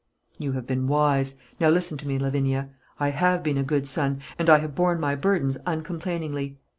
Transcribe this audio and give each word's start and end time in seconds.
"You 0.39 0.53
have 0.53 0.65
been 0.65 0.87
wise. 0.87 1.37
Now 1.59 1.69
listen 1.69 1.95
to 1.99 2.07
me, 2.07 2.17
Lavinia. 2.17 2.71
I 2.99 3.11
have 3.11 3.43
been 3.43 3.59
a 3.59 3.63
good 3.63 3.87
son, 3.87 4.19
and 4.39 4.49
I 4.49 4.57
have 4.57 4.73
borne 4.73 4.99
my 4.99 5.13
burdens 5.13 5.59
uncomplainingly. 5.67 6.57